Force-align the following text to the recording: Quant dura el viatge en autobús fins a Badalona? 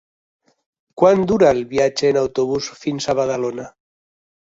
Quant 1.01 1.21
dura 1.33 1.53
el 1.57 1.61
viatge 1.75 2.11
en 2.15 2.21
autobús 2.25 2.73
fins 2.83 3.11
a 3.15 3.19
Badalona? 3.25 3.73